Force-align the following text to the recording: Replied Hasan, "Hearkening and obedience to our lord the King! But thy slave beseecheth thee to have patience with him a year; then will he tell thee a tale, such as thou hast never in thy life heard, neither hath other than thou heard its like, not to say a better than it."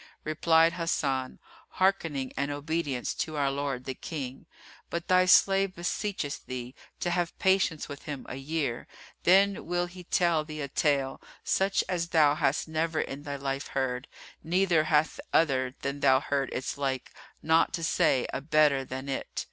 Replied 0.23 0.73
Hasan, 0.73 1.37
"Hearkening 1.73 2.33
and 2.35 2.49
obedience 2.49 3.13
to 3.13 3.37
our 3.37 3.51
lord 3.51 3.85
the 3.85 3.93
King! 3.93 4.47
But 4.89 5.07
thy 5.07 5.27
slave 5.27 5.75
beseecheth 5.75 6.43
thee 6.47 6.73
to 7.01 7.11
have 7.11 7.37
patience 7.37 7.87
with 7.87 8.05
him 8.05 8.25
a 8.27 8.37
year; 8.37 8.87
then 9.25 9.67
will 9.67 9.85
he 9.85 10.05
tell 10.05 10.43
thee 10.43 10.61
a 10.61 10.67
tale, 10.69 11.21
such 11.43 11.83
as 11.87 12.07
thou 12.07 12.33
hast 12.33 12.67
never 12.67 12.99
in 12.99 13.21
thy 13.21 13.35
life 13.35 13.67
heard, 13.67 14.07
neither 14.43 14.85
hath 14.85 15.19
other 15.33 15.75
than 15.83 15.99
thou 15.99 16.19
heard 16.19 16.49
its 16.51 16.79
like, 16.79 17.13
not 17.43 17.71
to 17.73 17.83
say 17.83 18.25
a 18.33 18.41
better 18.41 18.83
than 18.83 19.07
it." 19.07 19.39